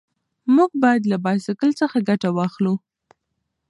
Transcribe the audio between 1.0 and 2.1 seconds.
له بایسکل څخه